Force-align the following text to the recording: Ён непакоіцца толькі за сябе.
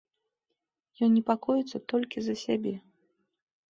Ён 1.07 1.13
непакоіцца 1.19 1.77
толькі 1.97 2.19
за 2.31 2.35
сябе. 2.49 2.79